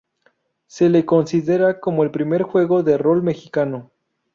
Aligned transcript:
Se 0.65 0.89
le 0.89 1.05
considera 1.05 1.79
como 1.79 2.03
el 2.03 2.09
primer 2.09 2.41
juego 2.41 2.81
de 2.81 2.97
rol 2.97 3.21
mexicano. 3.21 3.91